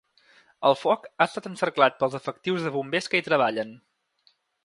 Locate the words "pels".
2.01-2.17